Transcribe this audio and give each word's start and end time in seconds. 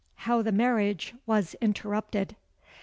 How 0.25 0.41
the 0.41 0.51
Marriage 0.51 1.13
was 1.27 1.53
interrupted. 1.61 2.35